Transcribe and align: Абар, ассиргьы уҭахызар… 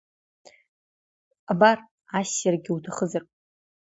Абар, 1.51 1.79
ассиргьы 2.17 2.71
уҭахызар… 2.75 3.23